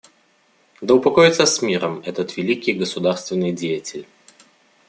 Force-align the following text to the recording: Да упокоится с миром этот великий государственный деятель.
Да 0.81 0.95
упокоится 0.95 1.45
с 1.45 1.61
миром 1.61 2.01
этот 2.03 2.35
великий 2.35 2.73
государственный 2.73 3.51
деятель. 3.51 4.07